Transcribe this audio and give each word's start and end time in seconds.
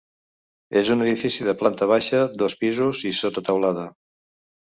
És 0.79 0.87
un 0.95 1.03
edifici 1.07 1.45
de 1.49 1.53
planta 1.59 1.89
baixa, 1.91 2.23
dos 2.43 2.57
pisos 2.63 3.03
i 3.09 3.13
sotateulada. 3.19 3.87